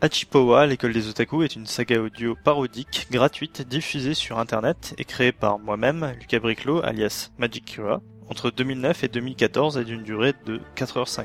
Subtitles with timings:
[0.00, 5.32] Hachipowa, l'école des otaku, est une saga audio parodique, gratuite, diffusée sur internet et créée
[5.32, 8.00] par moi-même, Lucas Briclot, alias Magic Kira,
[8.30, 11.24] entre 2009 et 2014 et d'une durée de 4h50.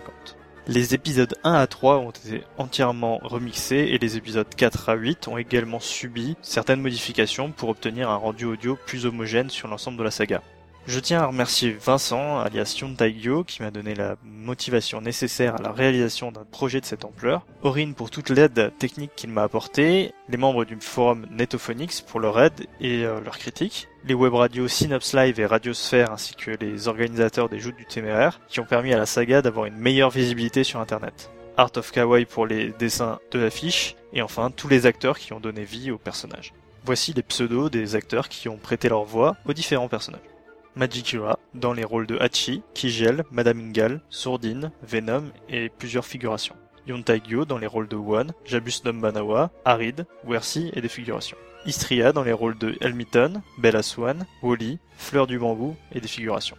[0.65, 5.27] Les épisodes 1 à 3 ont été entièrement remixés et les épisodes 4 à 8
[5.27, 10.03] ont également subi certaines modifications pour obtenir un rendu audio plus homogène sur l'ensemble de
[10.03, 10.41] la saga.
[10.85, 15.71] Je tiens à remercier Vincent, alias Yontaigyo, qui m'a donné la motivation nécessaire à la
[15.71, 20.35] réalisation d'un projet de cette ampleur, Aurine pour toute l'aide technique qu'il m'a apportée, les
[20.35, 25.13] membres du forum Netophonix pour leur aide et euh, leurs critiques, les web radios Synops
[25.13, 28.97] Live et Radiosphère ainsi que les organisateurs des Joutes du Téméraire, qui ont permis à
[28.97, 31.31] la saga d'avoir une meilleure visibilité sur internet.
[31.55, 35.39] Art of Kawaii pour les dessins de l'affiche, et enfin tous les acteurs qui ont
[35.39, 36.51] donné vie aux personnages.
[36.83, 40.32] Voici les pseudos des acteurs qui ont prêté leur voix aux différents personnages.
[40.75, 46.55] Majikura dans les rôles de Hachi, Kigel, Madame Ingal, Sourdine, Venom et plusieurs figurations.
[46.87, 51.37] Yontaigyo dans les rôles de One, Jabus Nombanawa, Arid, Wersi et des figurations.
[51.65, 56.57] Istria dans les rôles de Elmiton, Bella Swan, Wally, Fleur du Bambou et des figurations.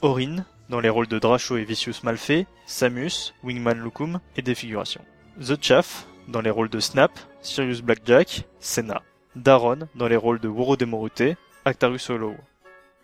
[0.00, 5.04] Orin dans les rôles de Dracho et Vicious Malfait, Samus, Wingman Lukum et des figurations.
[5.40, 9.02] The Chaff dans les rôles de Snap, Sirius Blackjack, Senna.
[9.36, 12.34] Daron dans les rôles de Woro Demorute, Actarus Hollow.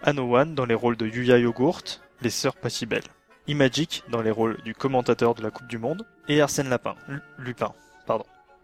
[0.02, 2.56] Anowan dans les rôles de Yuya Yogurt, les sœurs
[2.88, 3.02] belles.
[3.46, 6.06] Imagic dans les rôles du commentateur de la Coupe du Monde.
[6.28, 6.94] Et Arsène Lapin,
[7.38, 7.72] Lupin.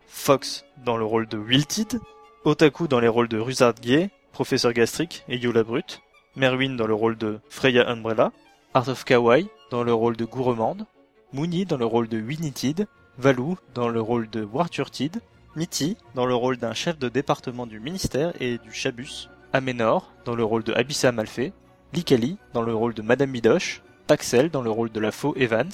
[0.09, 2.01] Fox dans le rôle de Wilted,
[2.45, 6.01] Otaku dans les rôles de Rusard Gay, Professeur Gastric et Yola Brut,
[6.35, 8.33] Merwin dans le rôle de Freya Umbrella,
[8.75, 10.87] Art of Kawaii dans le rôle de Gourmande,
[11.33, 12.87] Mooney dans le rôle de Winitid,
[13.19, 15.21] Valou dans le rôle de Warturtid,
[15.57, 20.35] Mitty dans le rôle d'un chef de département du ministère et du Chabus, Amenor dans
[20.35, 21.53] le rôle de Abyssa Malfait,
[21.93, 25.71] Likali dans le rôle de Madame Bidoche, Paxel dans le rôle de la faux Evans,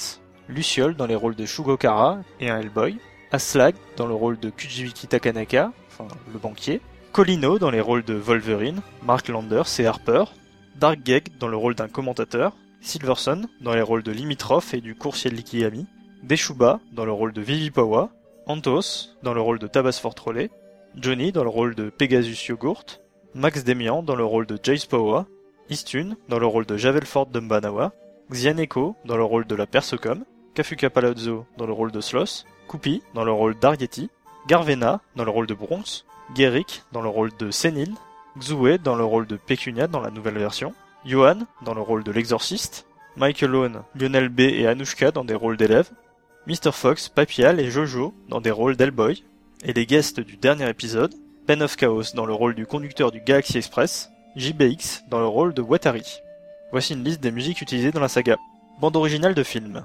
[0.49, 2.99] Luciole dans les rôles de Shugokara et un Hellboy,
[3.33, 6.81] Aslag dans le rôle de Kujibiki Takanaka, enfin le banquier,
[7.13, 10.25] Colino dans les rôles de Wolverine, Mark Landers et Harper,
[10.77, 14.95] Dark Geg dans le rôle d'un commentateur, Silverson dans les rôles de Limitroff et du
[14.95, 15.87] coursier de Likiyami,
[16.23, 18.11] Deshuba dans le rôle de Vivipawa,
[18.47, 20.51] Antos dans le rôle de Tabasfort Trolley,
[20.97, 23.01] Johnny dans le rôle de Pegasus Yogurt,
[23.37, 25.27] Max Demian dans le rôle de Jace Powa,
[25.69, 27.93] Istune dans le rôle de Javelford Dumbanawa,
[28.31, 30.25] Xianeko dans le rôle de la Persecom,
[30.55, 34.09] Kafuka Palazzo dans le rôle de Sloss, Kupi dans le rôle d'Arieti,
[34.47, 36.05] Garvena dans le rôle de Bronze,
[36.37, 37.93] Gueric dans le rôle de Senil,
[38.39, 40.73] Xue dans le rôle de Pecunia dans la nouvelle version,
[41.05, 45.57] Johan dans le rôle de l'exorciste, Michael Owen, Lionel B et Anushka dans des rôles
[45.57, 45.91] d'élèves,
[46.47, 46.71] Mr.
[46.71, 49.25] Fox, Papial et Jojo dans des rôles d'Hellboy,
[49.65, 51.15] et les guests du dernier épisode,
[51.47, 55.53] Pen of Chaos dans le rôle du conducteur du Galaxy Express, JBX dans le rôle
[55.53, 56.23] de Watari.
[56.73, 58.39] Voici une liste des musiques utilisées dans la saga.
[58.81, 59.85] Bande originale de film.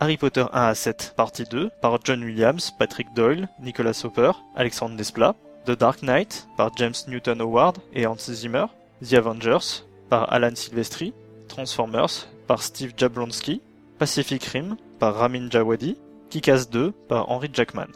[0.00, 4.96] Harry Potter 1 à 7, partie 2, par John Williams, Patrick Doyle, Nicolas Hopper, Alexandre
[4.96, 5.34] Desplat.
[5.64, 8.66] The Dark Knight, par James Newton Howard et Hans Zimmer.
[9.02, 11.14] The Avengers, par Alan Silvestri.
[11.48, 13.62] Transformers, par Steve Jablonsky.
[13.98, 15.96] Pacific Rim, par Ramin Djawadi.
[16.28, 17.88] Kick-Ass 2, par Henry Jackman.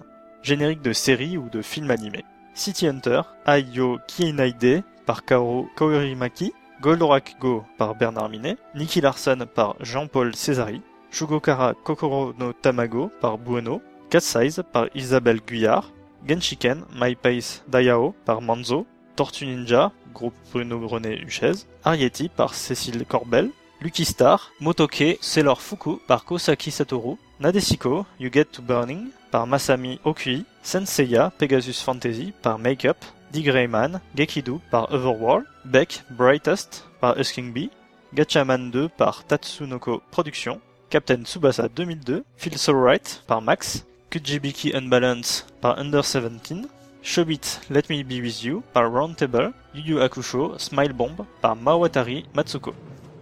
[0.42, 2.24] Générique de série ou de film animé.
[2.54, 9.76] City Hunter, Ayo Kiinaide par Karo Koirimaki, Goldorak Go par Bernard Minet, Nicky Larson par
[9.80, 13.80] Jean-Paul Césari, Shugokara Kokoro no Tamago par Bueno,
[14.10, 15.90] Cat Size par Isabelle Guyard,
[16.26, 18.86] Genshiken My Pace Dayao par Manzo,
[19.16, 25.98] Tortue Ninja, groupe Bruno René Huchez, Arieti par Cécile Corbel, Lucky Star, Motoke Sailor Fuku
[26.06, 32.56] par Kosaki Satoru, Nadesiko You Get to Burning par Masami Okui, Senseiya Pegasus Fantasy par
[32.56, 32.96] Makeup,
[33.32, 37.70] Dick Grayman, Gekidu par Overworld, Beck Brightest par Husking Bee,
[38.14, 45.44] Gatchaman 2 par Tatsunoko Productions, Captain Tsubasa 2002, Feel So Right par Max, Kujibiki Unbalance
[45.60, 46.68] par Under 17,
[47.02, 52.24] Shobit Let Me Be With You par Roundtable, Yu Yu Hakusho Smile Bomb par Mawatari
[52.36, 52.72] Matsuko.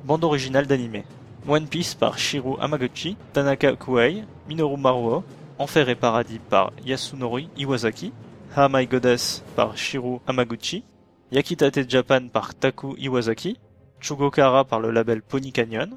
[0.05, 1.05] Bande originale d'anime.
[1.47, 5.25] One Piece par Shiro Amaguchi, Tanaka Kuei, Minoru Maruo,
[5.59, 8.13] Enfer et Paradis par Yasunori Iwasaki,
[8.57, 10.85] Ha My Goddess par Shiro Amaguchi,
[11.33, 13.57] Yakitate Japan par Taku Iwasaki,
[14.01, 15.91] Chugokara par le label Pony Canyon,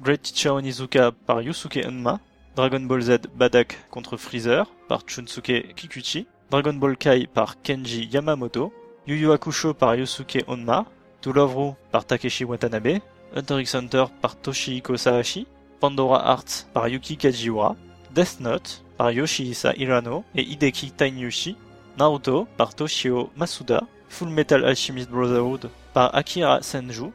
[0.00, 2.20] Great Teacher Onizuka par Yusuke Unma,
[2.54, 8.72] Dragon Ball Z Badak contre Freezer par Chunsuke Kikuchi, Dragon Ball Kai par Kenji Yamamoto,
[9.06, 10.84] Yu Yu Hakusho par Yusuke Onma,
[11.22, 13.00] To Love par Takeshi Watanabe,
[13.34, 15.46] Hunter x Hunter par Toshihiko Sahashi,
[15.80, 17.76] Pandora Hearts par Yuki Kajiura,
[18.14, 21.56] Death Note par Yoshihisa Hirano et Hideki Tainyushi,
[21.98, 27.12] Naruto par Toshio Masuda, Full Metal Alchemist Brotherhood par Akira Senju,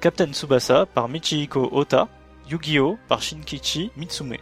[0.00, 2.08] Captain Tsubasa par Michihiko Ota,
[2.48, 4.36] Yu-Gi-Oh par Shinkichi Mitsume.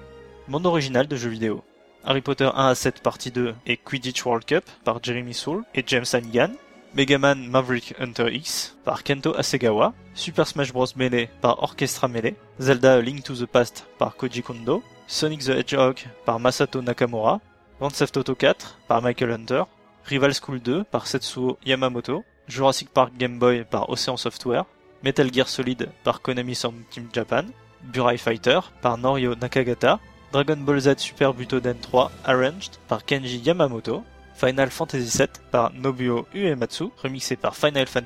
[0.47, 1.63] Monde original de jeux vidéo.
[2.05, 5.83] Harry Potter 1 à 7 partie 2 et Quidditch World Cup par Jeremy Soule et
[5.87, 6.53] James Hannigan,
[6.95, 10.97] Mega Man Maverick Hunter X par Kento Asegawa, Super Smash Bros.
[10.97, 15.97] Melee par Orchestra Melee, Zelda Link to the Past par Koji Kondo, Sonic the Hedgehog
[16.25, 17.41] par Masato Nakamura,
[17.79, 19.65] Grand Theft Auto 4 par Michael Hunter,
[20.07, 24.65] Rival School 2 par Setsuo Yamamoto, Jurassic Park Game Boy par Ocean Software,
[25.03, 27.45] Metal Gear Solid par Konami Sound Team Japan,
[27.83, 30.01] Burai Fighter par Norio Nakagata,
[30.33, 34.03] Dragon Ball Z Super Butoden 3 Arranged par Kenji Yamamoto,
[34.39, 38.05] Final Fantasy VII par Nobuo Uematsu, remixé par Final Fan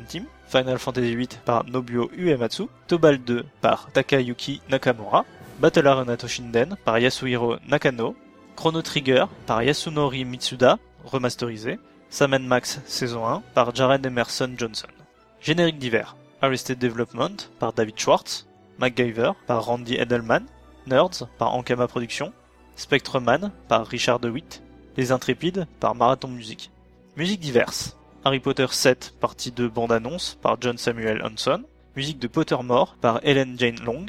[0.48, 5.26] Final Fantasy VIII par Nobuo Uematsu, Tobal 2 par Takayuki Nakamura,
[5.58, 8.16] Battle Arena Toshinden par Yasuhiro Nakano,
[8.56, 14.88] Chrono Trigger par Yasunori Mitsuda, remasterisé, Sam Max saison 1 par Jared Emerson Johnson.
[15.42, 18.46] Générique divers, Arrested Development par David Schwartz,
[18.78, 20.46] MacGyver par Randy Edelman,
[20.86, 22.32] Nerds par Ankama Productions,
[22.74, 24.62] Spectreman par Richard DeWitt,
[24.96, 26.70] Les Intrépides par Marathon Music.
[27.16, 27.96] Musique diverse.
[28.24, 31.64] Harry Potter 7 partie 2 bande-annonce par John Samuel Hanson,
[31.96, 34.06] musique de Pottermore par Helen Jane Long,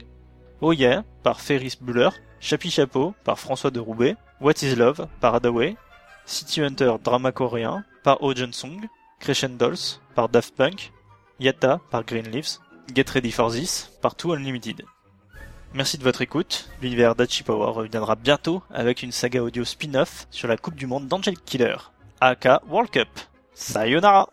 [0.62, 2.10] Oh Yeah par Ferris Buller,
[2.42, 5.78] Chapi Chapeau par François de Roubaix, What is Love par Hadaway,
[6.26, 8.88] City Hunter drama coréen par Oh Jun-sung,
[9.20, 10.92] Crescendolls par Daft Punk,
[11.40, 12.60] Yatta par Green Leaves,
[12.94, 14.84] Get Ready for This par Too Unlimited.
[15.76, 16.70] Merci de votre écoute.
[16.84, 21.36] L'univers d'Achipower reviendra bientôt avec une saga audio spin-off sur la Coupe du Monde d'Angel
[21.40, 21.78] Killer,
[22.22, 23.08] aka World Cup.
[23.56, 24.30] Sayonara